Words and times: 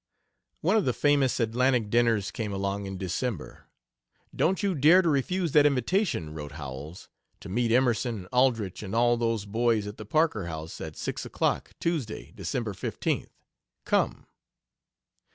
One 0.61 0.75
of 0.77 0.85
the 0.85 0.93
famous 0.97 1.39
Atlantic 1.39 1.91
dinners 1.91 2.31
came 2.31 2.51
along 2.51 2.87
in 2.87 2.97
December. 2.97 3.65
"Don't 4.35 4.63
you 4.63 4.73
dare 4.73 5.03
to 5.03 5.09
refuse 5.09 5.51
that 5.51 5.67
invitation," 5.67 6.33
wrote 6.33 6.53
Howells, 6.53 7.07
"to 7.41 7.49
meet 7.49 7.71
Emerson, 7.71 8.25
Aldrich, 8.33 8.81
and 8.81 8.95
all 8.95 9.15
those 9.15 9.45
boys 9.45 9.85
at 9.85 9.97
the 9.97 10.05
Parker 10.07 10.47
House, 10.47 10.81
at 10.81 10.97
six 10.97 11.23
o'clock, 11.23 11.73
Tuesday, 11.79 12.31
December 12.35 12.73
15th. 12.73 13.29
Come!" 13.85 14.25